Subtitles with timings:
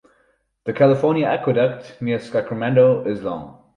[0.63, 3.59] The California Aqueduct, near Sacramento, is long.